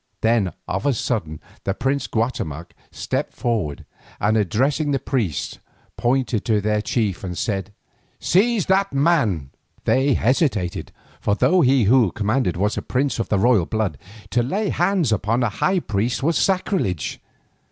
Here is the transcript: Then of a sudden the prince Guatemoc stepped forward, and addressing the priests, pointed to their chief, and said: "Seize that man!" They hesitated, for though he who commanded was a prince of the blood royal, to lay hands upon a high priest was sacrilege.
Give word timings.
Then 0.21 0.51
of 0.67 0.87
a 0.87 0.93
sudden 0.95 1.39
the 1.63 1.75
prince 1.75 2.07
Guatemoc 2.07 2.73
stepped 2.91 3.35
forward, 3.35 3.85
and 4.19 4.35
addressing 4.35 4.89
the 4.89 4.97
priests, 4.97 5.59
pointed 5.95 6.43
to 6.45 6.59
their 6.59 6.81
chief, 6.81 7.23
and 7.23 7.37
said: 7.37 7.71
"Seize 8.19 8.65
that 8.65 8.93
man!" 8.93 9.51
They 9.83 10.15
hesitated, 10.15 10.91
for 11.19 11.35
though 11.35 11.61
he 11.61 11.83
who 11.83 12.11
commanded 12.11 12.57
was 12.57 12.79
a 12.79 12.81
prince 12.81 13.19
of 13.19 13.29
the 13.29 13.37
blood 13.37 13.43
royal, 13.71 13.93
to 14.31 14.41
lay 14.41 14.69
hands 14.69 15.11
upon 15.11 15.43
a 15.43 15.49
high 15.49 15.79
priest 15.79 16.23
was 16.23 16.35
sacrilege. 16.35 17.21